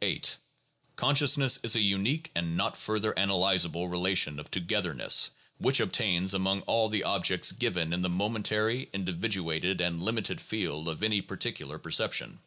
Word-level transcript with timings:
(37.) 0.00 0.16
8. 0.16 0.36
Consciousness 0.96 1.60
is 1.62 1.76
a 1.76 1.80
unique 1.80 2.32
and 2.34 2.56
not 2.56 2.76
further 2.76 3.12
analyzable 3.12 3.88
relation 3.88 4.40
of 4.40 4.50
"togetherness" 4.50 5.30
which 5.58 5.78
obtains 5.78 6.34
among 6.34 6.62
all 6.62 6.88
the 6.88 7.04
objects 7.04 7.52
given 7.52 7.92
in 7.92 8.02
the 8.02 8.08
momentary, 8.08 8.90
individuated, 8.92 9.80
and 9.80 10.02
limited 10.02 10.40
field 10.40 10.88
of 10.88 11.04
any 11.04 11.20
particular 11.22 11.78
per 11.78 11.90
ception. 11.92 12.38